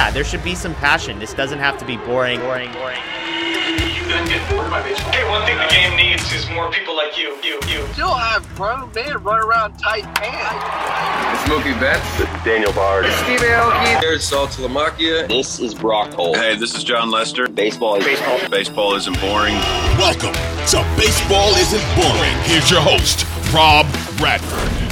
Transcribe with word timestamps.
yeah, 0.00 0.10
there 0.10 0.24
should 0.24 0.42
be 0.42 0.54
some 0.54 0.74
passion. 0.76 1.18
This 1.18 1.34
doesn't 1.34 1.58
have 1.58 1.76
to 1.76 1.84
be 1.84 1.98
boring, 1.98 2.40
boring, 2.40 2.72
boring. 2.72 2.96
Hey, 5.12 5.28
one 5.28 5.44
thing 5.44 5.58
the 5.58 5.68
game 5.68 5.94
needs 5.94 6.32
is 6.32 6.48
more 6.50 6.70
people 6.72 6.96
like 6.96 7.18
you. 7.18 7.36
You, 7.44 7.60
you. 7.68 7.80
You 7.80 7.92
still 7.92 8.14
have 8.14 8.48
grown 8.56 8.90
men 8.94 9.22
run 9.22 9.44
around 9.44 9.76
tight 9.76 10.04
pants. 10.14 11.50
Mookie 11.50 11.78
Betts. 11.78 12.44
Daniel 12.44 12.72
Bard. 12.72 13.04
Steve 13.24 13.40
Aoki. 13.40 14.00
Here's 14.00 14.24
Sal 14.24 14.46
Talamacchia. 14.46 15.28
This 15.28 15.60
is 15.60 15.74
Brock 15.74 16.14
Holt. 16.14 16.36
Hey, 16.36 16.56
this 16.56 16.74
is 16.74 16.82
Jon 16.82 17.10
Lester. 17.10 17.46
Baseball 17.46 17.96
is 17.96 18.04
baseball. 18.04 18.48
Baseball 18.48 18.94
isn't 18.94 19.20
boring. 19.20 19.54
Welcome 19.98 20.32
to 20.32 20.96
Baseball 20.96 21.54
Isn't 21.56 21.84
Boring. 21.94 22.36
Here's 22.44 22.70
your 22.70 22.80
host, 22.80 23.26
Rob 23.52 23.86
Bradford. 24.16 24.89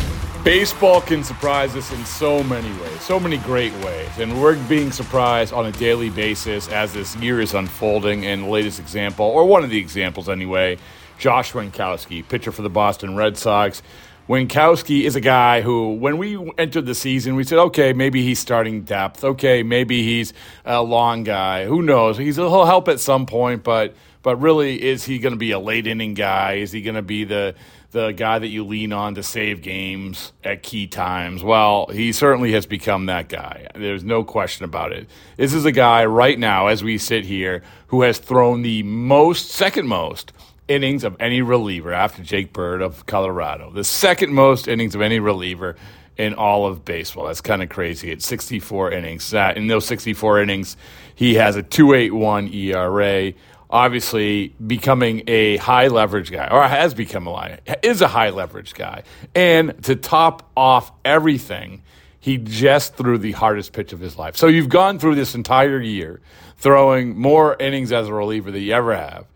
Baseball 0.49 1.03
can 1.03 1.23
surprise 1.23 1.77
us 1.77 1.93
in 1.93 2.03
so 2.07 2.43
many 2.43 2.73
ways, 2.81 3.03
so 3.03 3.21
many 3.21 3.37
great 3.37 3.75
ways. 3.85 4.09
And 4.19 4.41
we're 4.41 4.57
being 4.67 4.91
surprised 4.91 5.53
on 5.53 5.67
a 5.67 5.73
daily 5.73 6.09
basis 6.09 6.69
as 6.69 6.95
this 6.95 7.15
year 7.17 7.43
is 7.43 7.53
unfolding. 7.53 8.25
And 8.25 8.45
the 8.45 8.49
latest 8.49 8.81
example, 8.81 9.27
or 9.27 9.45
one 9.45 9.63
of 9.63 9.69
the 9.69 9.77
examples 9.77 10.27
anyway, 10.27 10.79
Josh 11.19 11.53
Winckowski, 11.53 12.27
pitcher 12.27 12.51
for 12.51 12.63
the 12.63 12.71
Boston 12.71 13.15
Red 13.15 13.37
Sox. 13.37 13.83
Winckowski 14.27 15.03
is 15.03 15.17
a 15.17 15.21
guy 15.21 15.61
who, 15.61 15.93
when 15.97 16.17
we 16.17 16.39
entered 16.57 16.87
the 16.87 16.95
season, 16.95 17.37
we 17.37 17.45
said, 17.45 17.59
okay, 17.59 17.93
maybe 17.93 18.23
he's 18.23 18.39
starting 18.39 18.85
depth. 18.85 19.25
Okay, 19.25 19.63
maybe 19.63 20.03
he's 20.03 20.33
a 20.65 20.83
long 20.83 21.25
guy. 21.25 21.67
Who 21.67 21.83
knows? 21.83 22.17
He's, 22.17 22.37
he'll 22.37 22.65
help 22.65 22.89
at 22.89 23.01
some 23.01 23.27
point, 23.27 23.65
but 23.65 23.95
but 24.23 24.37
really, 24.37 24.83
is 24.83 25.05
he 25.05 25.19
going 25.21 25.33
to 25.33 25.39
be 25.39 25.53
a 25.53 25.59
late 25.59 25.87
inning 25.87 26.15
guy? 26.15 26.55
Is 26.55 26.73
he 26.73 26.83
going 26.83 26.97
to 26.97 27.03
be 27.03 27.25
the 27.25 27.55
the 27.91 28.13
guy 28.13 28.39
that 28.39 28.49
you 28.49 28.65
lean 28.65 28.93
on 28.93 29.15
to 29.15 29.23
save 29.23 29.63
games 29.63 30.33
at 30.45 30.63
key 30.63 30.87
times. 30.87 31.43
Well, 31.43 31.87
he 31.87 32.13
certainly 32.13 32.53
has 32.53 32.67
become 32.67 33.07
that 33.07 33.31
guy. 33.31 33.67
There's 33.75 34.05
no 34.05 34.25
question 34.25 34.65
about 34.65 34.93
it. 34.93 35.09
This 35.39 35.55
is 35.55 35.65
a 35.65 35.73
guy 35.73 36.05
right 36.05 36.39
now, 36.39 36.67
as 36.67 36.85
we 36.85 36.99
sit 36.99 37.25
here, 37.25 37.63
who 37.87 38.03
has 38.03 38.19
thrown 38.19 38.61
the 38.61 38.83
most, 38.83 39.49
second 39.49 39.87
most 39.89 40.33
innings 40.69 41.03
of 41.03 41.17
any 41.19 41.41
reliever 41.41 41.95
after 41.95 42.23
Jake 42.23 42.53
Bird 42.53 42.83
of 42.83 43.07
Colorado. 43.07 43.71
The 43.71 43.85
second 43.85 44.35
most 44.35 44.69
innings 44.69 44.95
of 44.95 45.01
any 45.01 45.19
reliever 45.19 45.77
in 46.19 46.35
all 46.35 46.67
of 46.67 46.85
baseball. 46.85 47.29
That's 47.29 47.41
kind 47.41 47.63
of 47.63 47.71
crazy. 47.71 48.11
It's 48.11 48.27
64 48.27 48.93
innings. 48.93 49.33
In 49.33 49.69
those 49.69 49.87
64 49.87 50.43
innings, 50.43 50.77
he 51.15 51.37
has 51.37 51.57
a 51.57 51.63
281 51.63 52.53
ERA 52.53 53.33
obviously 53.71 54.55
becoming 54.67 55.23
a 55.27 55.57
high 55.59 55.89
leverage 55.89 56.31
guy, 56.31 56.49
or 56.51 56.67
has 56.67 56.95
become 56.95 57.27
a 57.27 57.31
line, 57.31 57.59
is 57.83 58.01
a 58.01 58.09
high 58.09 58.31
leverage 58.31 58.75
guy. 58.75 59.03
And 59.35 59.83
to 59.85 59.97
top 59.97 60.51
off 60.57 60.93
everything, 61.05 61.83
he 62.21 62.39
just 62.39 62.95
threw 62.97 63.19
the 63.19 63.33
hardest 63.33 63.73
pitch 63.73 63.93
of 63.93 64.01
his 64.01 64.17
life. 64.17 64.37
So 64.37 64.47
you've 64.47 64.69
gone 64.69 64.99
through 64.99 65.15
this 65.15 65.35
entire 65.35 65.81
year 65.81 66.21
throwing 66.57 67.19
more 67.19 67.57
innings 67.61 67.93
as 67.93 68.09
a 68.09 68.13
reliever 68.13 68.51
than 68.51 68.63
you 68.63 68.73
ever 68.73 68.95
have. 68.97 69.27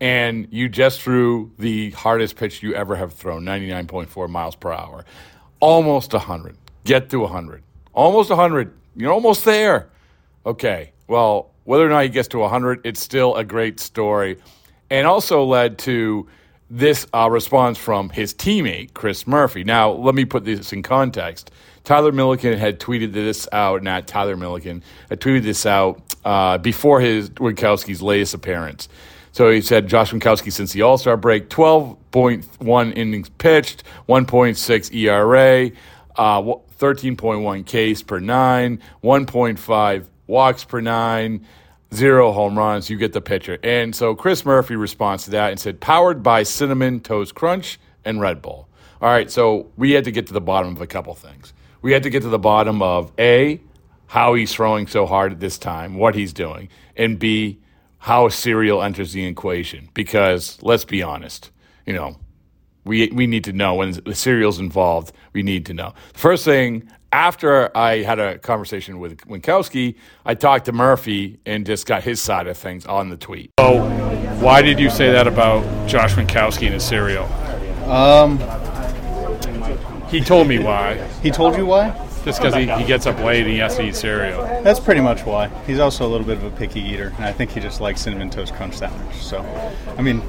And 0.00 0.48
you 0.50 0.68
just 0.70 1.02
threw 1.02 1.52
the 1.58 1.90
hardest 1.90 2.36
pitch 2.36 2.62
you 2.62 2.74
ever 2.74 2.96
have 2.96 3.12
thrown, 3.12 3.44
99.4 3.44 4.30
miles 4.30 4.56
per 4.56 4.72
hour. 4.72 5.04
Almost 5.60 6.14
100. 6.14 6.56
Get 6.84 7.10
to 7.10 7.20
100. 7.20 7.62
Almost 7.92 8.30
100. 8.30 8.72
You're 8.96 9.12
almost 9.12 9.44
there. 9.44 9.90
Okay. 10.46 10.92
Well, 11.06 11.50
whether 11.70 11.86
or 11.86 11.88
not 11.88 12.02
he 12.02 12.08
gets 12.08 12.26
to 12.26 12.38
100, 12.40 12.80
it's 12.82 13.00
still 13.00 13.36
a 13.36 13.44
great 13.44 13.78
story. 13.78 14.36
And 14.90 15.06
also 15.06 15.44
led 15.44 15.78
to 15.78 16.26
this 16.68 17.06
uh, 17.14 17.30
response 17.30 17.78
from 17.78 18.08
his 18.08 18.34
teammate, 18.34 18.92
Chris 18.92 19.24
Murphy. 19.24 19.62
Now, 19.62 19.92
let 19.92 20.16
me 20.16 20.24
put 20.24 20.44
this 20.44 20.72
in 20.72 20.82
context. 20.82 21.52
Tyler 21.84 22.10
Milliken 22.10 22.58
had 22.58 22.80
tweeted 22.80 23.12
this 23.12 23.46
out, 23.52 23.84
not 23.84 24.08
Tyler 24.08 24.36
Milliken, 24.36 24.82
had 25.10 25.20
tweeted 25.20 25.44
this 25.44 25.64
out 25.64 26.02
uh, 26.24 26.58
before 26.58 27.00
his 27.00 27.30
Winckowski's 27.30 28.02
latest 28.02 28.34
appearance. 28.34 28.88
So 29.30 29.48
he 29.48 29.60
said 29.60 29.86
Josh 29.86 30.10
Winckowski 30.10 30.52
since 30.52 30.72
the 30.72 30.82
All 30.82 30.98
Star 30.98 31.16
break, 31.16 31.50
12.1 31.50 32.96
innings 32.96 33.28
pitched, 33.28 33.84
1.6 34.08 34.92
ERA, 34.92 35.70
uh, 36.16 36.42
13.1 36.80 37.94
Ks 37.94 38.02
per 38.02 38.18
nine, 38.18 38.80
1.5 39.04 40.06
walks 40.26 40.64
per 40.64 40.80
nine, 40.80 41.46
zero 41.94 42.32
home 42.32 42.56
runs. 42.56 42.90
You 42.90 42.96
get 42.96 43.12
the 43.12 43.20
picture. 43.20 43.58
And 43.62 43.94
so 43.94 44.14
Chris 44.14 44.44
Murphy 44.44 44.76
responds 44.76 45.24
to 45.24 45.30
that 45.30 45.50
and 45.50 45.60
said, 45.60 45.80
powered 45.80 46.22
by 46.22 46.42
Cinnamon 46.42 47.00
Toast 47.00 47.34
Crunch 47.34 47.78
and 48.04 48.20
Red 48.20 48.42
Bull. 48.42 48.68
All 49.00 49.08
right, 49.08 49.30
so 49.30 49.70
we 49.76 49.92
had 49.92 50.04
to 50.04 50.10
get 50.10 50.26
to 50.26 50.32
the 50.32 50.40
bottom 50.40 50.74
of 50.76 50.80
a 50.80 50.86
couple 50.86 51.14
things. 51.14 51.54
We 51.82 51.92
had 51.92 52.02
to 52.02 52.10
get 52.10 52.22
to 52.22 52.28
the 52.28 52.38
bottom 52.38 52.82
of 52.82 53.12
A, 53.18 53.60
how 54.06 54.34
he's 54.34 54.52
throwing 54.52 54.86
so 54.86 55.06
hard 55.06 55.32
at 55.32 55.40
this 55.40 55.56
time, 55.56 55.94
what 55.94 56.14
he's 56.14 56.32
doing, 56.32 56.68
and 56.96 57.18
B, 57.18 57.60
how 57.98 58.28
cereal 58.28 58.82
enters 58.82 59.12
the 59.12 59.24
equation. 59.24 59.88
Because 59.94 60.62
let's 60.62 60.84
be 60.84 61.02
honest, 61.02 61.50
you 61.86 61.94
know, 61.94 62.18
we, 62.84 63.08
we 63.08 63.26
need 63.26 63.44
to 63.44 63.52
know 63.52 63.74
when 63.74 63.92
the 63.92 64.14
cereal's 64.14 64.58
involved, 64.58 65.14
we 65.32 65.42
need 65.42 65.64
to 65.66 65.74
know. 65.74 65.94
The 66.12 66.18
first 66.18 66.44
thing 66.44 66.90
after 67.12 67.76
I 67.76 68.02
had 68.02 68.18
a 68.18 68.38
conversation 68.38 69.00
with 69.00 69.18
Winckowski, 69.26 69.96
I 70.24 70.34
talked 70.34 70.66
to 70.66 70.72
Murphy 70.72 71.38
and 71.44 71.66
just 71.66 71.86
got 71.86 72.02
his 72.02 72.20
side 72.20 72.46
of 72.46 72.56
things 72.56 72.86
on 72.86 73.08
the 73.08 73.16
tweet. 73.16 73.52
So, 73.58 73.88
why 74.40 74.62
did 74.62 74.78
you 74.78 74.90
say 74.90 75.10
that 75.12 75.26
about 75.26 75.88
Josh 75.88 76.14
Winckowski 76.14 76.66
and 76.66 76.74
his 76.74 76.84
cereal? 76.84 77.24
Um, 77.90 78.38
he 80.08 80.20
told 80.20 80.46
me 80.48 80.58
why. 80.58 80.96
He 81.22 81.30
told 81.30 81.56
you 81.56 81.66
why? 81.66 81.90
Just 82.24 82.40
because 82.40 82.54
he, 82.54 82.66
he 82.66 82.84
gets 82.84 83.06
up 83.06 83.18
late 83.20 83.42
and 83.42 83.50
he 83.50 83.58
has 83.58 83.76
to 83.76 83.82
eat 83.82 83.96
cereal. 83.96 84.42
That's 84.62 84.78
pretty 84.78 85.00
much 85.00 85.24
why. 85.24 85.48
He's 85.66 85.78
also 85.78 86.06
a 86.06 86.10
little 86.10 86.26
bit 86.26 86.36
of 86.36 86.44
a 86.44 86.50
picky 86.50 86.80
eater, 86.80 87.12
and 87.16 87.24
I 87.24 87.32
think 87.32 87.50
he 87.50 87.60
just 87.60 87.80
likes 87.80 88.02
Cinnamon 88.02 88.30
Toast 88.30 88.54
Crunch 88.54 88.78
that 88.80 88.92
much. 89.04 89.16
So, 89.16 89.40
I 89.96 90.02
mean, 90.02 90.20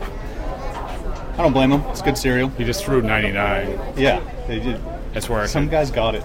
I 1.34 1.38
don't 1.38 1.53
blame 1.53 1.72
him. 1.72 1.81
It's 1.91 2.02
good 2.02 2.18
cereal. 2.18 2.50
He 2.50 2.64
just 2.64 2.86
threw 2.86 3.02
99. 3.02 3.78
Yeah, 3.97 4.22
they 4.47 4.59
did. 4.59 4.80
That's 5.14 5.28
where 5.28 5.46
some 5.48 5.68
guys 5.68 5.92
got 5.92 6.16
it. 6.16 6.24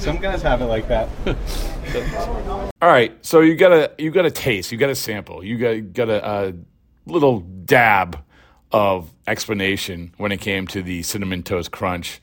some 0.00 0.18
guys 0.18 0.42
have 0.42 0.62
it 0.62 0.66
like 0.66 0.88
that. 0.88 1.08
All 2.80 2.88
right, 2.88 3.16
so 3.24 3.40
you 3.40 3.54
got 3.56 3.72
a 3.72 3.90
you 3.98 4.10
got 4.10 4.26
a 4.26 4.30
taste, 4.30 4.70
you 4.70 4.78
got 4.78 4.90
a 4.90 4.94
sample, 4.94 5.44
you 5.44 5.58
got 5.58 5.92
got 5.92 6.08
a, 6.08 6.48
a 6.48 6.54
little 7.06 7.40
dab 7.40 8.22
of 8.70 9.12
explanation 9.26 10.12
when 10.16 10.32
it 10.32 10.40
came 10.40 10.66
to 10.66 10.82
the 10.82 11.02
cinnamon 11.02 11.42
toast 11.42 11.70
crunch, 11.70 12.20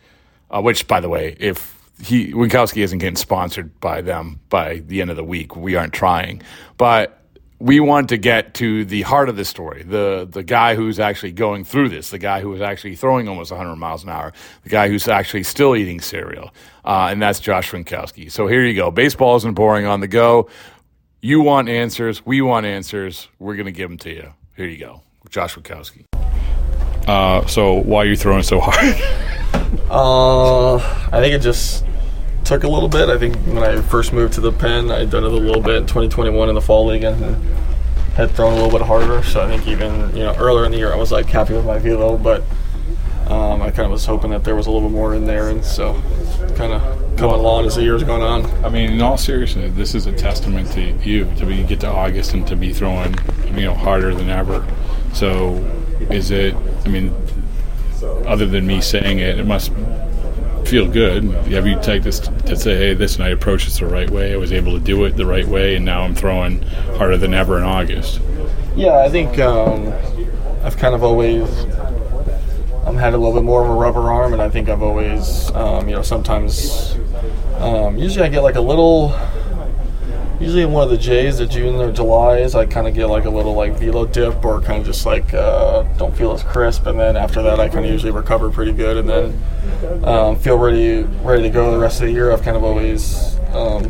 uh, 0.49 0.61
which, 0.61 0.87
by 0.87 0.99
the 0.99 1.09
way, 1.09 1.35
if 1.39 1.77
he 2.01 2.31
Winckowski 2.33 2.81
isn't 2.83 2.99
getting 2.99 3.15
sponsored 3.15 3.79
by 3.79 4.01
them 4.01 4.39
by 4.49 4.79
the 4.87 5.01
end 5.01 5.09
of 5.09 5.15
the 5.15 5.23
week, 5.23 5.55
we 5.55 5.75
aren't 5.75 5.93
trying, 5.93 6.41
but 6.77 7.20
we 7.61 7.79
want 7.79 8.09
to 8.09 8.17
get 8.17 8.55
to 8.55 8.83
the 8.85 9.03
heart 9.03 9.29
of 9.29 9.35
the 9.35 9.45
story. 9.45 9.83
The 9.83 10.27
the 10.29 10.43
guy 10.43 10.75
who's 10.75 10.99
actually 10.99 11.31
going 11.31 11.63
through 11.63 11.89
this 11.89 12.09
the 12.09 12.17
guy 12.17 12.41
who 12.41 12.53
is 12.53 12.61
actually 12.61 12.95
throwing 12.95 13.27
almost 13.27 13.51
100 13.51 13.75
miles 13.75 14.03
an 14.03 14.09
hour 14.09 14.33
the 14.63 14.69
guy 14.69 14.87
who's 14.87 15.07
actually 15.07 15.43
still 15.43 15.75
eating 15.75 16.01
cereal 16.01 16.51
uh, 16.83 17.09
and 17.11 17.21
that's 17.21 17.39
josh 17.39 17.71
Winckowski. 17.71 18.31
so 18.31 18.47
here 18.47 18.65
you 18.65 18.73
go. 18.73 18.89
Baseball 18.89 19.35
isn't 19.37 19.53
boring 19.53 19.85
on 19.85 19.99
the 19.99 20.07
go. 20.07 20.49
You 21.21 21.41
want 21.41 21.69
answers. 21.69 22.25
We 22.25 22.41
want 22.41 22.65
answers. 22.65 23.27
We're 23.37 23.55
going 23.55 23.67
to 23.67 23.71
give 23.71 23.89
them 23.89 23.99
to 23.99 24.09
you. 24.09 24.33
Here 24.55 24.65
you 24.65 24.77
go. 24.77 25.03
Josh 25.29 25.55
Winckowski. 25.55 26.05
Uh, 27.07 27.45
so 27.45 27.73
why 27.73 27.99
are 27.99 28.07
you 28.07 28.15
throwing 28.15 28.43
so 28.43 28.59
hard? 28.59 28.95
Uh, 29.89 30.75
i 31.11 31.21
think 31.21 31.33
it 31.33 31.39
just 31.39 31.85
took 32.43 32.63
a 32.63 32.67
little 32.67 32.89
bit. 32.89 33.09
I 33.09 33.17
think 33.17 33.35
when 33.47 33.63
I 33.63 33.81
first 33.81 34.13
moved 34.13 34.33
to 34.33 34.41
the 34.41 34.51
pen, 34.51 34.91
I'd 34.91 35.09
done 35.09 35.23
it 35.23 35.31
a 35.31 35.35
little 35.35 35.61
bit 35.61 35.75
in 35.75 35.83
2021 35.83 36.49
in 36.49 36.55
the 36.55 36.61
fall 36.61 36.85
league 36.85 37.03
and 37.03 37.43
had 38.15 38.31
thrown 38.31 38.53
a 38.53 38.55
little 38.55 38.71
bit 38.71 38.85
harder. 38.85 39.23
So 39.23 39.41
I 39.41 39.47
think 39.47 39.67
even 39.67 40.15
you 40.15 40.23
know 40.23 40.35
earlier 40.35 40.65
in 40.65 40.71
the 40.71 40.77
year 40.77 40.93
I 40.93 40.97
was 40.97 41.11
like 41.11 41.27
happy 41.27 41.53
with 41.53 41.65
my 41.65 41.79
velo, 41.79 42.17
but 42.17 42.43
um, 43.27 43.61
I 43.61 43.71
kind 43.71 43.85
of 43.85 43.91
was 43.91 44.05
hoping 44.05 44.31
that 44.31 44.43
there 44.43 44.55
was 44.55 44.67
a 44.67 44.71
little 44.71 44.89
bit 44.89 44.93
more 44.93 45.15
in 45.15 45.25
there, 45.25 45.49
and 45.49 45.63
so 45.63 45.93
kind 46.55 46.73
of 46.73 46.81
coming 47.17 47.35
along 47.35 47.65
as 47.65 47.75
the 47.75 47.83
year's 47.83 48.03
going 48.03 48.21
on. 48.21 48.45
I 48.65 48.69
mean, 48.69 48.91
in 48.91 49.01
all 49.01 49.17
seriousness, 49.17 49.73
this 49.75 49.95
is 49.95 50.05
a 50.05 50.11
testament 50.11 50.71
to 50.71 50.81
you 50.81 51.31
to 51.35 51.45
be 51.45 51.63
get 51.63 51.79
to 51.81 51.87
August 51.87 52.33
and 52.33 52.45
to 52.47 52.55
be 52.55 52.73
throwing 52.73 53.15
you 53.45 53.65
know 53.65 53.73
harder 53.73 54.13
than 54.13 54.29
ever. 54.29 54.65
So 55.13 55.55
is 56.09 56.31
it? 56.31 56.55
I 56.85 56.89
mean, 56.89 57.15
other 58.25 58.45
than 58.45 58.67
me 58.67 58.81
saying 58.81 59.19
it, 59.19 59.39
it 59.39 59.45
must 59.45 59.71
feel 60.71 60.87
good. 60.87 61.25
Have 61.51 61.67
you 61.67 61.77
take 61.81 62.01
this 62.01 62.21
to 62.21 62.55
say, 62.55 62.77
hey, 62.77 62.93
this 62.93 63.15
and 63.15 63.25
I 63.25 63.29
approached 63.31 63.65
this 63.65 63.79
the 63.79 63.85
right 63.87 64.09
way. 64.09 64.31
I 64.31 64.37
was 64.37 64.53
able 64.53 64.71
to 64.71 64.79
do 64.79 65.03
it 65.03 65.17
the 65.17 65.25
right 65.25 65.45
way, 65.45 65.75
and 65.75 65.83
now 65.83 66.03
I'm 66.03 66.15
throwing 66.15 66.61
harder 66.95 67.17
than 67.17 67.33
ever 67.33 67.57
in 67.57 67.65
August. 67.65 68.21
Yeah, 68.77 68.99
I 68.99 69.09
think 69.09 69.37
um, 69.37 69.91
I've 70.63 70.77
kind 70.77 70.95
of 70.95 71.03
always 71.03 71.43
um, 72.85 72.95
had 72.95 73.13
a 73.13 73.17
little 73.17 73.33
bit 73.33 73.43
more 73.43 73.61
of 73.61 73.69
a 73.69 73.73
rubber 73.73 74.13
arm, 74.13 74.31
and 74.31 74.41
I 74.41 74.47
think 74.47 74.69
I've 74.69 74.81
always, 74.81 75.51
um, 75.51 75.89
you 75.89 75.95
know, 75.95 76.01
sometimes, 76.01 76.95
um, 77.57 77.97
usually 77.97 78.25
I 78.25 78.29
get 78.29 78.39
like 78.39 78.55
a 78.55 78.61
little 78.61 79.13
usually 80.39 80.63
in 80.63 80.71
one 80.71 80.85
of 80.85 80.89
the 80.89 80.97
J's, 80.97 81.37
the 81.37 81.45
June 81.45 81.75
or 81.75 81.91
July's, 81.91 82.55
I 82.55 82.65
kind 82.65 82.87
of 82.87 82.95
get 82.95 83.07
like 83.07 83.25
a 83.25 83.29
little 83.29 83.53
like 83.55 83.73
velo 83.73 84.05
dip 84.05 84.43
or 84.45 84.61
kind 84.61 84.79
of 84.79 84.85
just 84.85 85.05
like 85.05 85.33
uh, 85.33 85.83
don't 85.97 86.15
feel 86.15 86.31
as 86.31 86.43
crisp, 86.43 86.85
and 86.85 86.97
then 86.97 87.17
after 87.17 87.41
that, 87.41 87.59
I 87.59 87.67
kind 87.67 87.85
of 87.85 87.91
usually 87.91 88.13
recover 88.13 88.49
pretty 88.49 88.71
good, 88.71 88.95
and 88.95 89.09
then 89.09 89.41
um, 90.03 90.35
feel 90.37 90.57
ready 90.57 91.03
ready 91.23 91.43
to 91.43 91.49
go 91.49 91.71
the 91.71 91.79
rest 91.79 92.01
of 92.01 92.07
the 92.07 92.13
year. 92.13 92.31
I've 92.31 92.41
kind 92.41 92.57
of 92.57 92.63
always 92.63 93.37
um, 93.53 93.89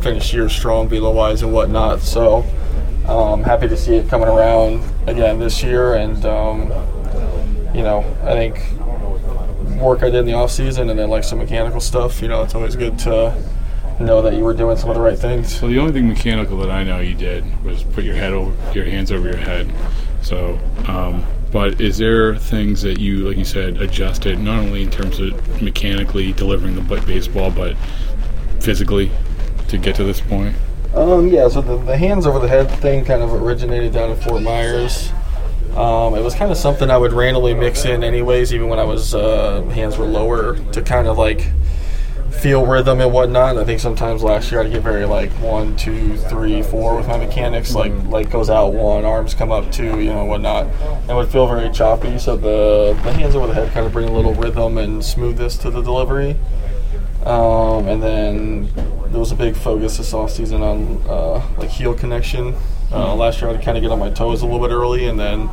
finish 0.00 0.32
years 0.32 0.52
strong, 0.52 0.88
velo 0.88 1.12
wise 1.12 1.42
and 1.42 1.52
whatnot. 1.52 2.00
So 2.00 2.44
um, 3.06 3.42
happy 3.42 3.68
to 3.68 3.76
see 3.76 3.96
it 3.96 4.08
coming 4.08 4.28
around 4.28 4.82
again 5.06 5.38
this 5.38 5.62
year, 5.62 5.94
and 5.94 6.24
um, 6.24 6.68
you 7.74 7.82
know, 7.82 8.04
I 8.22 8.32
think 8.34 8.58
work 9.80 10.02
I 10.02 10.10
did 10.10 10.20
in 10.20 10.26
the 10.26 10.34
off 10.34 10.50
season 10.50 10.90
and 10.90 10.98
then 10.98 11.08
like 11.08 11.24
some 11.24 11.38
mechanical 11.38 11.80
stuff. 11.80 12.20
You 12.20 12.28
know, 12.28 12.42
it's 12.42 12.54
always 12.54 12.76
good 12.76 12.98
to 13.00 13.34
know 13.98 14.22
that 14.22 14.34
you 14.34 14.44
were 14.44 14.54
doing 14.54 14.76
some 14.76 14.90
of 14.90 14.96
the 14.96 15.02
right 15.02 15.18
things. 15.18 15.58
So 15.58 15.68
the 15.68 15.78
only 15.78 15.92
thing 15.92 16.08
mechanical 16.08 16.58
that 16.58 16.70
I 16.70 16.84
know 16.84 17.00
you 17.00 17.14
did 17.14 17.64
was 17.64 17.82
put 17.82 18.04
your 18.04 18.14
head 18.14 18.32
over 18.32 18.54
your 18.72 18.84
hands 18.84 19.12
over 19.12 19.28
your 19.28 19.36
head. 19.36 19.70
So, 20.22 20.58
um, 20.86 21.24
but 21.50 21.80
is 21.80 21.98
there 21.98 22.36
things 22.36 22.82
that 22.82 23.00
you, 23.00 23.28
like 23.28 23.36
you 23.36 23.44
said, 23.44 23.80
adjusted 23.80 24.38
not 24.38 24.60
only 24.60 24.82
in 24.82 24.90
terms 24.90 25.18
of 25.18 25.62
mechanically 25.62 26.32
delivering 26.32 26.76
the 26.76 26.82
baseball, 27.06 27.50
but 27.50 27.76
physically 28.60 29.10
to 29.68 29.78
get 29.78 29.96
to 29.96 30.04
this 30.04 30.20
point? 30.20 30.54
Um, 30.94 31.28
yeah, 31.28 31.48
so 31.48 31.60
the, 31.60 31.76
the 31.76 31.96
hands 31.96 32.26
over 32.26 32.38
the 32.38 32.48
head 32.48 32.70
thing 32.80 33.04
kind 33.04 33.22
of 33.22 33.32
originated 33.32 33.92
down 33.92 34.10
in 34.10 34.16
Fort 34.16 34.42
Myers. 34.42 35.10
Um, 35.76 36.16
it 36.16 36.22
was 36.22 36.34
kind 36.34 36.50
of 36.50 36.56
something 36.56 36.90
I 36.90 36.98
would 36.98 37.12
randomly 37.12 37.54
mix 37.54 37.84
in, 37.84 38.02
anyways, 38.02 38.52
even 38.52 38.68
when 38.68 38.80
I 38.80 38.84
was 38.84 39.14
uh, 39.14 39.62
hands 39.72 39.96
were 39.96 40.06
lower 40.06 40.56
to 40.72 40.82
kind 40.82 41.06
of 41.06 41.16
like 41.16 41.46
feel 42.30 42.64
rhythm 42.64 43.00
and 43.00 43.12
whatnot. 43.12 43.58
I 43.58 43.64
think 43.64 43.80
sometimes 43.80 44.22
last 44.22 44.50
year 44.50 44.62
I'd 44.62 44.70
get 44.70 44.82
very 44.82 45.04
like 45.04 45.30
one, 45.32 45.76
two, 45.76 46.16
three, 46.16 46.62
four 46.62 46.96
with 46.96 47.08
my 47.08 47.18
mechanics. 47.18 47.74
Like 47.74 47.92
like 48.04 48.30
goes 48.30 48.48
out 48.50 48.72
one, 48.72 49.04
arms 49.04 49.34
come 49.34 49.52
up 49.52 49.70
two, 49.70 50.00
you 50.00 50.12
know, 50.12 50.24
whatnot, 50.24 50.66
and 51.08 51.16
would 51.16 51.28
feel 51.28 51.46
very 51.46 51.70
choppy. 51.70 52.18
So 52.18 52.36
the 52.36 52.98
the 53.02 53.12
hands 53.12 53.34
over 53.34 53.46
the 53.46 53.54
head 53.54 53.72
kind 53.72 53.86
of 53.86 53.92
bring 53.92 54.08
a 54.08 54.12
little 54.12 54.34
rhythm 54.34 54.78
and 54.78 55.04
smoothness 55.04 55.56
to 55.58 55.70
the 55.70 55.82
delivery. 55.82 56.36
Um, 57.24 57.86
and 57.86 58.02
then 58.02 58.70
there 59.10 59.20
was 59.20 59.32
a 59.32 59.36
big 59.36 59.54
focus 59.54 59.98
this 59.98 60.14
off 60.14 60.30
season 60.30 60.62
on 60.62 61.02
uh, 61.08 61.46
like 61.58 61.68
heel 61.68 61.94
connection. 61.94 62.54
Uh, 62.90 63.14
last 63.14 63.40
year 63.40 63.50
I'd 63.50 63.62
kind 63.62 63.76
of 63.76 63.82
get 63.82 63.92
on 63.92 63.98
my 63.98 64.10
toes 64.10 64.42
a 64.42 64.46
little 64.46 64.66
bit 64.66 64.72
early, 64.72 65.06
and 65.06 65.18
then 65.18 65.50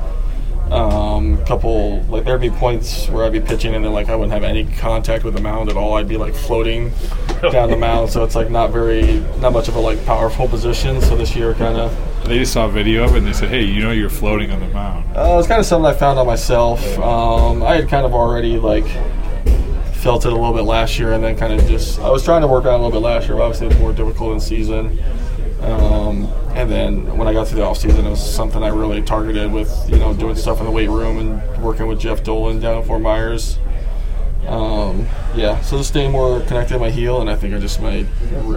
um, 0.71 1.43
couple 1.45 2.01
like 2.03 2.25
there'd 2.25 2.41
be 2.41 2.49
points 2.49 3.07
where 3.09 3.25
I'd 3.25 3.31
be 3.31 3.39
pitching 3.39 3.75
and 3.75 3.83
then 3.85 3.93
like 3.93 4.09
I 4.09 4.15
wouldn't 4.15 4.33
have 4.33 4.43
any 4.43 4.65
contact 4.65 5.23
with 5.23 5.33
the 5.35 5.41
mound 5.41 5.69
at 5.69 5.77
all. 5.77 5.93
I'd 5.95 6.07
be 6.07 6.17
like 6.17 6.33
floating 6.33 6.91
down 7.51 7.69
the 7.69 7.77
mound, 7.77 8.09
so 8.09 8.23
it's 8.23 8.35
like 8.35 8.49
not 8.49 8.71
very 8.71 9.19
not 9.39 9.53
much 9.53 9.67
of 9.67 9.75
a 9.75 9.79
like 9.79 10.03
powerful 10.05 10.47
position. 10.47 11.01
So 11.01 11.15
this 11.15 11.35
year 11.35 11.53
kind 11.53 11.77
of 11.77 12.25
They 12.25 12.39
just 12.39 12.53
saw 12.53 12.65
a 12.65 12.69
video 12.69 13.03
of 13.05 13.13
it 13.13 13.19
and 13.19 13.27
they 13.27 13.33
said, 13.33 13.49
"Hey, 13.49 13.63
you 13.63 13.81
know 13.81 13.91
you're 13.91 14.09
floating 14.09 14.51
on 14.51 14.59
the 14.59 14.67
mound." 14.67 15.05
uh, 15.15 15.21
it 15.33 15.35
was 15.37 15.47
kind 15.47 15.59
of 15.59 15.65
something 15.65 15.85
I 15.85 15.93
found 15.93 16.19
on 16.19 16.25
myself. 16.27 16.81
Um, 16.99 17.63
I 17.63 17.75
had 17.75 17.89
kind 17.89 18.05
of 18.05 18.13
already 18.13 18.57
like 18.57 18.87
felt 19.93 20.25
it 20.25 20.31
a 20.31 20.35
little 20.35 20.53
bit 20.53 20.63
last 20.63 20.99
year, 20.99 21.13
and 21.13 21.23
then 21.23 21.35
kind 21.37 21.53
of 21.53 21.65
just 21.67 21.99
I 21.99 22.09
was 22.09 22.23
trying 22.23 22.41
to 22.41 22.47
work 22.47 22.65
on 22.65 22.73
it 22.73 22.79
a 22.79 22.83
little 22.83 22.91
bit 22.91 23.05
last 23.05 23.27
year. 23.27 23.37
But 23.37 23.43
obviously, 23.43 23.67
it's 23.67 23.79
more 23.79 23.93
difficult 23.93 24.33
in 24.33 24.39
season. 24.39 24.99
Um, 25.61 26.25
and 26.55 26.69
then 26.69 27.17
when 27.17 27.27
I 27.27 27.33
got 27.33 27.47
to 27.47 27.55
the 27.55 27.63
off 27.63 27.77
season, 27.77 28.05
it 28.05 28.09
was 28.09 28.35
something 28.35 28.63
I 28.63 28.69
really 28.69 29.01
targeted 29.01 29.51
with 29.51 29.71
you 29.89 29.97
know 29.97 30.13
doing 30.13 30.35
stuff 30.35 30.59
in 30.59 30.65
the 30.65 30.71
weight 30.71 30.89
room 30.89 31.17
and 31.17 31.63
working 31.63 31.87
with 31.87 31.99
Jeff 31.99 32.23
Dolan 32.23 32.59
down 32.59 32.79
at 32.79 32.85
Fort 32.85 33.01
Myers. 33.01 33.57
Um, 34.47 35.05
yeah, 35.35 35.59
so 35.61 35.77
just 35.77 35.89
staying 35.89 36.11
more 36.11 36.39
connected 36.41 36.73
to 36.73 36.79
my 36.79 36.89
heel, 36.89 37.21
and 37.21 37.29
I 37.29 37.35
think 37.35 37.53
I 37.53 37.59
just 37.59 37.81
my 37.81 38.05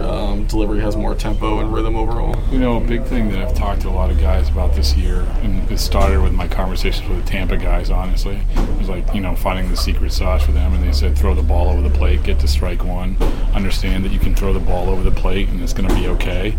um, 0.01 0.45
delivery 0.47 0.79
has 0.79 0.95
more 0.95 1.13
tempo 1.15 1.59
and 1.59 1.73
rhythm 1.73 1.95
overall. 1.95 2.35
You 2.51 2.59
know, 2.59 2.77
a 2.77 2.81
big 2.81 3.03
thing 3.03 3.29
that 3.31 3.41
I've 3.41 3.53
talked 3.53 3.81
to 3.81 3.89
a 3.89 3.91
lot 3.91 4.09
of 4.09 4.19
guys 4.19 4.49
about 4.49 4.73
this 4.73 4.95
year, 4.95 5.21
and 5.41 5.69
it 5.69 5.77
started 5.79 6.21
with 6.21 6.33
my 6.33 6.47
conversations 6.47 7.07
with 7.09 7.23
the 7.23 7.29
Tampa 7.29 7.57
guys, 7.57 7.89
honestly, 7.89 8.39
was 8.77 8.89
like, 8.89 9.13
you 9.13 9.21
know, 9.21 9.35
finding 9.35 9.69
the 9.69 9.77
secret 9.77 10.11
sauce 10.11 10.43
for 10.43 10.51
them. 10.53 10.73
And 10.73 10.83
they 10.83 10.91
said, 10.91 11.17
throw 11.17 11.35
the 11.35 11.43
ball 11.43 11.69
over 11.69 11.81
the 11.87 11.95
plate, 11.95 12.23
get 12.23 12.39
to 12.39 12.47
strike 12.47 12.83
one, 12.83 13.17
understand 13.53 14.03
that 14.05 14.11
you 14.11 14.19
can 14.19 14.35
throw 14.35 14.53
the 14.53 14.59
ball 14.59 14.89
over 14.89 15.03
the 15.03 15.11
plate 15.11 15.49
and 15.49 15.61
it's 15.61 15.73
going 15.73 15.87
to 15.87 15.95
be 15.95 16.07
okay. 16.07 16.57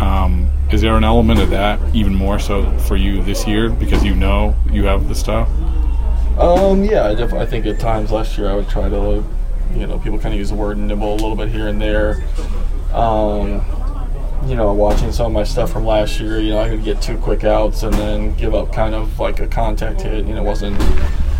Um, 0.00 0.48
is 0.70 0.80
there 0.80 0.96
an 0.96 1.04
element 1.04 1.40
of 1.40 1.50
that 1.50 1.80
even 1.94 2.14
more 2.14 2.38
so 2.38 2.70
for 2.80 2.96
you 2.96 3.22
this 3.22 3.46
year 3.46 3.68
because 3.70 4.04
you 4.04 4.14
know 4.14 4.54
you 4.70 4.84
have 4.84 5.08
the 5.08 5.14
stuff? 5.14 5.48
Um, 6.38 6.84
yeah, 6.84 7.06
I, 7.06 7.14
def- 7.14 7.32
I 7.34 7.44
think 7.46 7.66
at 7.66 7.80
times 7.80 8.12
last 8.12 8.38
year 8.38 8.48
I 8.48 8.54
would 8.54 8.68
try 8.68 8.88
to, 8.88 9.24
you 9.74 9.86
know, 9.86 9.98
people 9.98 10.18
kind 10.18 10.34
of 10.34 10.38
use 10.38 10.50
the 10.50 10.54
word 10.56 10.78
nibble 10.78 11.12
a 11.12 11.16
little 11.16 11.34
bit 11.36 11.48
here 11.48 11.68
and 11.68 11.80
there. 11.80 12.22
Um, 12.92 13.62
you 14.46 14.54
know, 14.54 14.72
watching 14.72 15.10
some 15.10 15.26
of 15.26 15.32
my 15.32 15.42
stuff 15.44 15.72
from 15.72 15.84
last 15.84 16.20
year, 16.20 16.38
you 16.40 16.50
know, 16.50 16.60
I 16.60 16.68
could 16.68 16.84
get 16.84 17.02
two 17.02 17.18
quick 17.18 17.42
outs 17.44 17.82
and 17.82 17.92
then 17.94 18.34
give 18.36 18.54
up 18.54 18.72
kind 18.72 18.94
of 18.94 19.18
like 19.18 19.40
a 19.40 19.48
contact 19.48 20.02
hit. 20.02 20.26
You 20.26 20.34
know, 20.34 20.42
it 20.42 20.46
wasn't 20.46 20.80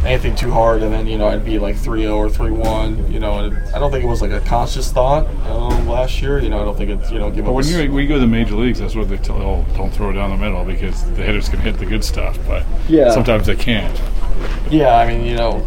anything 0.05 0.35
too 0.37 0.51
hard, 0.51 0.83
and 0.83 0.93
then 0.93 1.07
you 1.07 1.17
know 1.19 1.27
I'd 1.29 1.45
be 1.45 1.59
like 1.59 1.75
3-0 1.77 2.15
or 2.17 2.29
3-1. 2.29 3.11
You 3.11 3.21
know, 3.21 3.39
and 3.39 3.57
I 3.75 3.79
don't 3.79 3.91
think 3.93 4.05
it 4.05 4.09
was 4.09 4.21
like 4.21 4.33
a 4.33 4.41
conscious 4.41 4.91
thought 4.93 5.27
um, 5.47 5.87
last 5.89 6.21
year. 6.21 6.41
You 6.41 6.49
know, 6.51 6.61
I 6.61 6.65
don't 6.65 6.77
think 6.77 6.91
it's 6.91 7.11
you 7.13 7.19
know 7.21 7.31
give 7.31 7.45
But 7.45 7.53
up. 7.53 7.57
when 7.57 7.67
you 7.67 7.79
when 7.93 8.03
you 8.03 8.09
go 8.09 8.15
to 8.15 8.21
the 8.21 8.27
major 8.27 8.57
leagues, 8.57 8.81
that's 8.81 8.97
what 8.97 9.09
they 9.09 9.17
tell. 9.17 9.41
Oh, 9.41 9.65
don't 9.77 9.91
throw 9.91 10.11
it 10.11 10.15
down 10.15 10.31
the 10.31 10.37
middle 10.37 10.65
because 10.65 11.05
the 11.15 11.23
hitters 11.23 11.49
can 11.49 11.61
hit 11.61 11.79
the 11.79 11.87
good 11.87 12.03
stuff, 12.05 12.37
but 12.49 12.65
Yeah. 12.89 13.11
sometimes 13.13 13.47
they 13.47 13.57
can't. 13.57 13.97
Yeah, 14.71 14.97
I 14.97 15.07
mean, 15.07 15.25
you 15.25 15.37
know, 15.37 15.67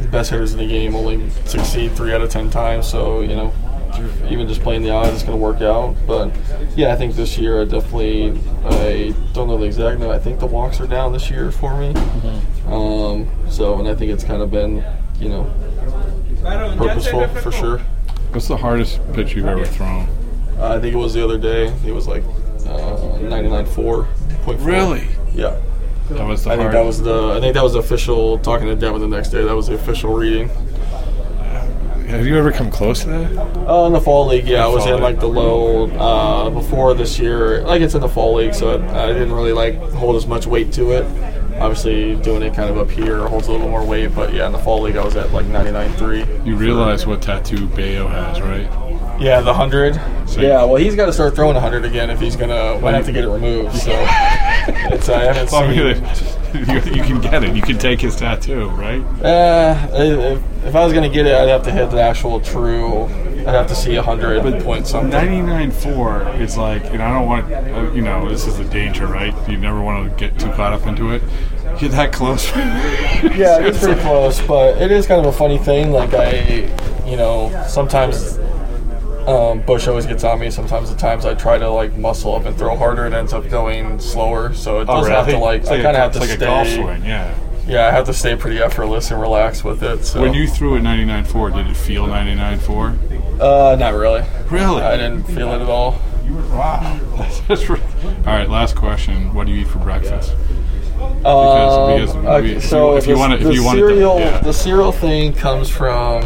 the 0.00 0.08
best 0.08 0.30
hitters 0.30 0.52
in 0.52 0.58
the 0.58 0.66
game 0.66 0.94
only 0.94 1.30
succeed 1.46 1.92
three 1.92 2.12
out 2.12 2.20
of 2.20 2.30
ten 2.30 2.50
times. 2.50 2.86
So 2.88 3.20
you 3.20 3.34
know, 3.36 3.52
even 4.28 4.46
just 4.48 4.62
playing 4.62 4.82
the 4.82 4.90
odds, 4.90 5.12
it's 5.14 5.22
going 5.22 5.38
to 5.38 5.42
work 5.42 5.60
out. 5.60 5.96
But 6.06 6.32
yeah, 6.76 6.92
I 6.92 6.96
think 6.96 7.14
this 7.14 7.38
year 7.38 7.62
I 7.62 7.64
definitely 7.64 8.30
I 8.64 9.14
don't 9.32 9.48
know 9.48 9.58
the 9.58 9.66
exact 9.66 9.98
number. 10.00 10.14
I 10.14 10.18
think 10.18 10.40
the 10.40 10.46
walks 10.46 10.80
are 10.80 10.86
down 10.86 11.12
this 11.12 11.30
year 11.30 11.50
for 11.50 11.76
me. 11.78 11.94
Um, 12.68 13.28
so 13.50 13.78
and 13.78 13.88
I 13.88 13.94
think 13.94 14.10
it's 14.12 14.24
kind 14.24 14.42
of 14.42 14.50
been 14.50 14.84
you 15.18 15.28
know 15.28 15.52
purposeful 16.76 17.26
for 17.28 17.52
sure. 17.52 17.78
What's 18.32 18.48
the 18.48 18.56
hardest 18.56 19.00
pitch 19.12 19.34
you've 19.34 19.46
ever 19.46 19.64
thrown? 19.64 20.08
Uh, 20.58 20.74
I 20.76 20.80
think 20.80 20.94
it 20.94 20.98
was 20.98 21.14
the 21.14 21.22
other 21.24 21.38
day. 21.38 21.66
It 21.86 21.92
was 21.92 22.06
like 22.08 22.24
uh, 22.66 23.18
99.4. 23.20 24.06
Yeah. 25.34 25.60
That 26.10 26.26
was 26.26 26.44
the 26.44 26.50
I 26.52 26.56
think 26.56 26.72
that 26.72 26.84
was 26.84 27.00
the. 27.02 27.32
I 27.36 27.40
think 27.40 27.54
that 27.54 27.62
was 27.62 27.72
the 27.72 27.78
official. 27.78 28.38
Talking 28.38 28.66
to 28.68 28.76
Devin 28.76 29.00
the 29.00 29.08
next 29.08 29.30
day, 29.30 29.42
that 29.42 29.54
was 29.56 29.68
the 29.68 29.74
official 29.74 30.12
reading. 30.14 30.50
Have 32.08 32.26
you 32.26 32.36
ever 32.36 32.52
come 32.52 32.70
close 32.70 33.00
to 33.02 33.08
that? 33.08 33.64
Oh, 33.66 33.86
in 33.86 33.92
the 33.92 34.00
fall 34.00 34.26
league, 34.26 34.46
yeah, 34.46 34.64
I 34.64 34.68
was 34.68 34.84
fall 34.84 34.94
in 34.96 35.02
like 35.02 35.18
the 35.18 35.26
low 35.26 35.90
uh, 35.90 36.50
before 36.50 36.94
this 36.94 37.18
year. 37.18 37.62
Like 37.62 37.80
it's 37.80 37.94
in 37.94 38.02
the 38.02 38.08
fall 38.08 38.34
league, 38.34 38.54
so 38.54 38.78
I, 38.78 39.04
I 39.04 39.12
didn't 39.12 39.32
really 39.32 39.52
like 39.52 39.76
hold 39.92 40.14
as 40.16 40.26
much 40.26 40.46
weight 40.46 40.72
to 40.74 40.92
it. 40.92 41.04
Obviously, 41.58 42.16
doing 42.16 42.42
it 42.42 42.52
kind 42.54 42.68
of 42.68 42.76
up 42.78 42.90
here 42.90 43.26
holds 43.26 43.48
a 43.48 43.52
little 43.52 43.68
more 43.68 43.84
weight, 43.84 44.14
but 44.14 44.34
yeah, 44.34 44.46
in 44.46 44.52
the 44.52 44.58
fall 44.58 44.82
league, 44.82 44.96
I 44.96 45.04
was 45.04 45.16
at 45.16 45.32
like 45.32 45.46
99.3. 45.46 46.44
You 46.46 46.56
realize 46.56 47.06
what 47.06 47.22
tattoo 47.22 47.66
Bello 47.68 48.06
has, 48.08 48.40
right? 48.40 48.68
Yeah, 49.20 49.40
the 49.40 49.54
hundred. 49.54 49.94
So- 50.28 50.40
Yeah, 50.40 50.64
well, 50.64 50.76
he's 50.76 50.94
got 50.96 51.06
to 51.06 51.12
start 51.12 51.34
throwing 51.34 51.56
a 51.56 51.60
hundred 51.60 51.84
again 51.84 52.10
if 52.10 52.20
he's 52.20 52.36
gonna. 52.36 52.78
Might 52.80 52.94
have 52.94 53.06
to 53.06 53.12
get 53.12 53.24
it 53.24 53.28
removed. 53.28 53.74
So 53.76 53.90
it's 54.92 55.08
I 55.08 55.32
haven't 55.32 55.50
Well, 55.50 55.64
I 55.64 55.68
mean, 55.68 55.78
you, 56.54 56.96
you 56.96 57.02
can 57.02 57.20
get 57.20 57.42
it. 57.42 57.54
You 57.56 57.62
can 57.62 57.78
take 57.78 58.00
his 58.00 58.16
tattoo, 58.16 58.68
right? 58.70 59.00
Uh, 59.22 59.88
if, 59.92 60.64
if 60.66 60.74
I 60.74 60.84
was 60.84 60.92
gonna 60.92 61.08
get 61.08 61.26
it, 61.26 61.34
I'd 61.34 61.48
have 61.48 61.62
to 61.64 61.72
hit 61.72 61.90
the 61.90 62.00
actual 62.00 62.40
true. 62.40 63.04
I'd 63.46 63.54
have 63.54 63.66
to 63.68 63.74
see 63.74 63.96
a 63.96 64.02
hundred 64.02 64.62
point 64.62 64.86
something. 64.86 65.10
99.4 65.10 66.40
is 66.40 66.56
like, 66.56 66.84
and 66.86 67.02
I 67.02 67.12
don't 67.12 67.26
want, 67.26 67.52
uh, 67.52 67.92
you 67.92 68.00
know, 68.00 68.26
this 68.28 68.46
is 68.46 68.56
the 68.56 68.64
danger, 68.64 69.06
right? 69.06 69.34
You 69.48 69.58
never 69.58 69.82
want 69.82 70.10
to 70.10 70.16
get 70.16 70.38
too 70.38 70.50
caught 70.52 70.72
up 70.72 70.86
into 70.86 71.12
it. 71.12 71.22
Get 71.78 71.90
that 71.92 72.12
close. 72.12 72.48
Yeah, 72.56 73.58
it's 73.66 73.80
pretty 73.80 74.00
close, 74.00 74.40
but 74.40 74.80
it 74.80 74.90
is 74.90 75.06
kind 75.06 75.20
of 75.20 75.26
a 75.26 75.36
funny 75.36 75.58
thing. 75.58 75.92
Like 75.92 76.14
I, 76.14 76.70
you 77.06 77.16
know, 77.16 77.64
sometimes 77.68 78.38
um, 79.26 79.60
Bush 79.62 79.88
always 79.88 80.06
gets 80.06 80.24
on 80.24 80.38
me. 80.40 80.50
Sometimes 80.50 80.90
the 80.90 80.96
times 80.96 81.24
I 81.24 81.34
try 81.34 81.58
to 81.58 81.68
like 81.70 81.96
muscle 81.96 82.34
up 82.34 82.44
and 82.46 82.56
throw 82.56 82.76
harder, 82.76 83.06
it 83.06 83.12
ends 83.12 83.32
up 83.32 83.48
going 83.48 83.98
slower. 84.00 84.52
So 84.54 84.80
it 84.80 84.86
doesn't 84.86 85.10
have 85.12 85.26
to 85.28 85.38
like 85.38 85.62
It's 85.62 85.70
I 85.70 85.74
like, 85.76 85.82
kind 85.84 85.96
of 85.96 86.02
have 86.02 86.12
to 86.12 86.18
like 86.20 86.28
stay. 86.30 86.36
a 86.44 86.48
golf 86.48 86.68
swing, 86.68 87.04
yeah. 87.04 87.34
Yeah, 87.66 87.86
I 87.86 87.90
have 87.92 88.04
to 88.06 88.12
stay 88.12 88.36
pretty 88.36 88.58
effortless 88.60 89.10
and 89.10 89.18
relaxed 89.20 89.64
with 89.64 89.82
it. 89.82 90.04
So 90.04 90.20
When 90.20 90.34
you 90.34 90.46
threw 90.46 90.76
at 90.76 90.82
99.4, 90.82 91.54
did 91.54 91.66
it 91.68 91.76
feel 91.76 92.06
99.4? 92.06 93.40
uh, 93.40 93.76
not 93.76 93.94
really. 93.94 94.22
Really? 94.50 94.82
I 94.82 94.96
didn't 94.98 95.22
feel 95.24 95.50
it 95.54 95.62
at 95.62 95.68
all. 95.70 95.98
You 96.26 96.34
were 96.36 96.42
re- 96.42 97.80
All 98.18 98.22
right, 98.26 98.48
last 98.50 98.76
question. 98.76 99.32
What 99.32 99.46
do 99.46 99.52
you 99.52 99.62
eat 99.62 99.68
for 99.68 99.78
breakfast? 99.78 100.34
Um, 101.00 101.16
because 101.24 102.14
we- 102.14 102.26
okay, 102.26 102.50
if 102.56 102.64
so 102.64 102.96
if 102.96 103.06
you 103.06 103.16
wanna- 103.18 103.36
if 103.36 103.42
you 103.54 103.62
cereal, 103.70 104.18
yeah. 104.20 104.38
the 104.40 104.52
cereal 104.52 104.92
thing 104.92 105.32
comes 105.32 105.68
from 105.70 106.22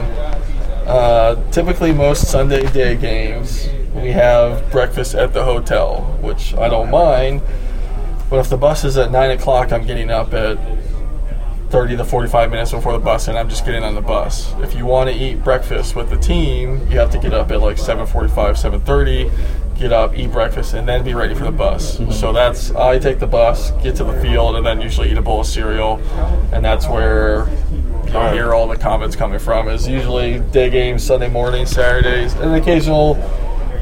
uh, 0.88 1.50
typically 1.50 1.92
most 1.92 2.30
Sunday 2.30 2.70
day 2.72 2.96
games. 2.96 3.68
We 3.94 4.12
have 4.12 4.70
breakfast 4.70 5.14
at 5.14 5.32
the 5.32 5.44
hotel, 5.44 6.18
which 6.20 6.54
I 6.54 6.68
don't 6.68 6.90
mind. 6.90 7.42
But 8.30 8.40
if 8.40 8.50
the 8.50 8.56
bus 8.56 8.84
is 8.84 8.96
at 8.96 9.10
nine 9.10 9.30
o'clock, 9.30 9.72
I'm 9.72 9.86
getting 9.86 10.10
up 10.10 10.34
at 10.34 10.58
thirty 11.70 11.96
to 11.96 12.04
forty-five 12.04 12.50
minutes 12.50 12.70
before 12.72 12.92
the 12.92 12.98
bus, 12.98 13.28
and 13.28 13.38
I'm 13.38 13.48
just 13.48 13.64
getting 13.64 13.82
on 13.82 13.94
the 13.94 14.00
bus. 14.00 14.54
If 14.58 14.74
you 14.74 14.86
want 14.86 15.10
to 15.10 15.16
eat 15.16 15.42
breakfast 15.42 15.96
with 15.96 16.10
the 16.10 16.16
team, 16.16 16.78
you 16.90 16.98
have 16.98 17.10
to 17.10 17.18
get 17.18 17.32
up 17.34 17.50
at 17.50 17.60
like 17.60 17.78
seven 17.78 18.06
forty-five, 18.06 18.58
seven 18.58 18.80
thirty. 18.80 19.30
Get 19.78 19.92
up, 19.92 20.18
eat 20.18 20.32
breakfast, 20.32 20.74
and 20.74 20.88
then 20.88 21.04
be 21.04 21.14
ready 21.14 21.36
for 21.36 21.44
the 21.44 21.52
bus. 21.52 22.00
So 22.10 22.32
that's 22.32 22.72
I 22.72 22.98
take 22.98 23.20
the 23.20 23.28
bus, 23.28 23.70
get 23.82 23.94
to 23.96 24.04
the 24.04 24.20
field, 24.20 24.56
and 24.56 24.66
then 24.66 24.80
usually 24.80 25.10
eat 25.10 25.16
a 25.16 25.22
bowl 25.22 25.40
of 25.42 25.46
cereal, 25.46 26.00
and 26.52 26.64
that's 26.64 26.88
where 26.88 27.46
you'll 28.12 28.30
hear 28.32 28.54
all 28.54 28.66
the 28.68 28.76
comments 28.76 29.16
coming 29.16 29.38
from. 29.38 29.68
Is 29.68 29.86
usually 29.88 30.40
day 30.40 30.70
games, 30.70 31.02
Sunday 31.04 31.28
mornings, 31.28 31.70
Saturdays, 31.70 32.34
and 32.34 32.44
an 32.50 32.54
occasional 32.54 33.16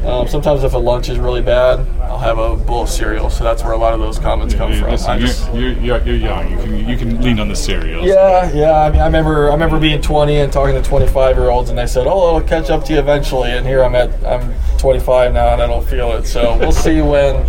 Um, 0.04 0.28
sometimes 0.28 0.62
if 0.62 0.72
a 0.74 0.78
lunch 0.78 1.08
is 1.08 1.18
really 1.18 1.42
bad, 1.42 1.80
I'll 2.02 2.18
have 2.18 2.38
a 2.38 2.54
bowl 2.54 2.82
of 2.84 2.88
cereal. 2.88 3.28
So 3.28 3.42
that's 3.42 3.64
where 3.64 3.72
a 3.72 3.76
lot 3.76 3.92
of 3.92 3.98
those 3.98 4.20
comments 4.20 4.54
come 4.54 4.70
Hey, 4.70 4.78
from. 4.78 4.90
listen, 4.92 5.18
just- 5.18 5.52
you're, 5.52 5.72
you're, 5.72 6.00
you're 6.02 6.14
young. 6.14 6.48
You 6.48 6.56
can 6.58 6.88
you 6.88 6.96
can 6.96 7.20
lean 7.22 7.40
on 7.40 7.48
the 7.48 7.56
cereal. 7.56 8.06
yeah, 8.06 8.48
yeah. 8.52 8.82
I 8.82 8.90
mean, 8.90 9.00
I 9.00 9.06
remember 9.06 9.48
I 9.48 9.52
remember 9.54 9.80
being 9.80 10.00
20 10.00 10.36
and 10.36 10.52
talking 10.52 10.80
to 10.80 10.82
25 10.88 11.36
year 11.36 11.50
olds, 11.50 11.70
and 11.70 11.78
they 11.78 11.86
said, 11.88 12.06
"Oh, 12.06 12.28
it'll 12.36 12.46
catch 12.48 12.70
up 12.70 12.84
to 12.84 12.92
you 12.92 13.00
eventually." 13.00 13.50
And 13.50 13.66
here 13.66 13.82
I'm 13.82 13.96
at 13.96 14.10
I'm 14.24 14.54
25 14.78 15.32
now, 15.34 15.48
and 15.54 15.60
I 15.62 15.66
don't 15.66 15.84
feel 15.84 16.12
it. 16.12 16.26
So 16.26 16.56
we'll 16.58 16.70
see 16.86 17.00
when. 17.00 17.44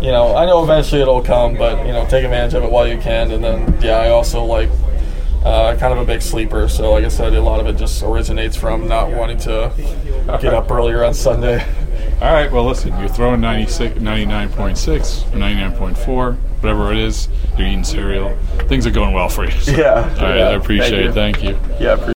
You 0.00 0.12
know, 0.12 0.36
I 0.36 0.46
know 0.46 0.62
eventually 0.62 1.00
it'll 1.02 1.20
come, 1.22 1.56
but 1.56 1.84
you 1.84 1.92
know, 1.92 2.06
take 2.06 2.22
advantage 2.22 2.54
of 2.54 2.62
it 2.62 2.70
while 2.70 2.86
you 2.86 2.98
can. 2.98 3.32
And 3.32 3.42
then, 3.42 3.76
yeah, 3.82 3.96
I 3.98 4.10
also 4.10 4.44
like 4.44 4.68
uh, 5.48 5.76
kind 5.76 5.92
of 5.92 5.98
a 5.98 6.04
big 6.04 6.20
sleeper. 6.22 6.68
So, 6.68 6.92
like 6.92 7.04
I 7.04 7.08
said, 7.08 7.32
a 7.34 7.40
lot 7.40 7.58
of 7.60 7.66
it 7.66 7.76
just 7.76 8.02
originates 8.02 8.56
from 8.56 8.86
not 8.86 9.10
wanting 9.10 9.38
to 9.38 9.72
get 10.40 10.52
up 10.52 10.70
earlier 10.70 11.04
on 11.04 11.14
Sunday. 11.14 11.64
All 12.20 12.32
right. 12.32 12.50
Well, 12.50 12.64
listen. 12.66 12.98
You're 12.98 13.08
throwing 13.08 13.40
96, 13.40 13.98
99.6 14.00 15.32
or 15.34 15.36
99.4, 15.38 16.36
whatever 16.60 16.92
it 16.92 16.98
is. 16.98 17.28
You're 17.56 17.66
eating 17.68 17.84
cereal. 17.84 18.36
Things 18.68 18.86
are 18.86 18.90
going 18.90 19.14
well 19.14 19.28
for 19.28 19.44
you. 19.44 19.52
So, 19.52 19.72
Yeah. 19.72 19.94
All 20.18 20.26
right. 20.26 20.38
Yeah, 20.38 20.48
I 20.48 20.52
appreciate 20.54 21.14
thank 21.14 21.38
it. 21.38 21.44
you. 21.44 21.54
Thank 21.54 21.80
you. 21.80 21.84
Yeah. 21.86 22.12